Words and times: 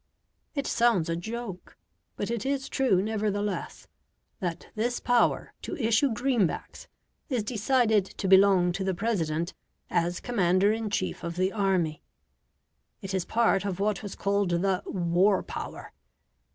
It 0.55 0.65
sounds 0.65 1.09
a 1.09 1.15
joke, 1.15 1.77
but 2.15 2.31
it 2.31 2.43
is 2.43 2.69
true 2.69 3.03
nevertheless, 3.03 3.87
that 4.39 4.65
this 4.73 4.99
power 4.99 5.53
to 5.61 5.75
issue 5.77 6.09
greenbacks 6.11 6.87
is 7.29 7.43
decided 7.43 8.05
to 8.05 8.27
belong 8.27 8.71
to 8.71 8.83
the 8.83 8.95
President 8.95 9.53
as 9.91 10.19
commander 10.19 10.73
in 10.73 10.89
chief 10.89 11.23
of 11.23 11.35
the 11.35 11.51
army; 11.51 12.01
it 13.03 13.13
is 13.13 13.25
part 13.25 13.63
of 13.63 13.79
what 13.79 14.01
was 14.01 14.15
called 14.15 14.49
the 14.49 14.81
"war 14.87 15.43
power". 15.43 15.91